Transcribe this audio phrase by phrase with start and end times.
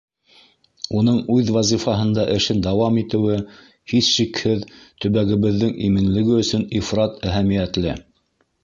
[1.01, 3.37] Уның үҙ вазифаһында эшен дауам итеүе,
[3.93, 4.67] һис шикһеҙ,
[5.07, 7.99] төбәгебеҙҙең именлеге өсөн ифрат әһәмиәтле.